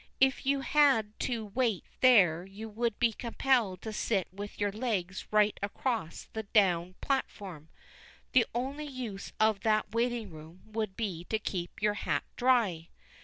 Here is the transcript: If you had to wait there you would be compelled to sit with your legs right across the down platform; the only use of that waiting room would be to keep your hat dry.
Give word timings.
If 0.19 0.47
you 0.47 0.61
had 0.61 1.13
to 1.19 1.45
wait 1.45 1.83
there 1.99 2.43
you 2.43 2.67
would 2.69 2.97
be 2.97 3.13
compelled 3.13 3.83
to 3.83 3.93
sit 3.93 4.27
with 4.33 4.59
your 4.59 4.71
legs 4.71 5.27
right 5.29 5.55
across 5.61 6.27
the 6.33 6.41
down 6.41 6.95
platform; 7.01 7.69
the 8.31 8.47
only 8.55 8.87
use 8.87 9.31
of 9.39 9.59
that 9.59 9.93
waiting 9.93 10.31
room 10.31 10.63
would 10.65 10.95
be 10.97 11.25
to 11.25 11.37
keep 11.37 11.79
your 11.83 11.93
hat 11.93 12.23
dry. 12.35 12.89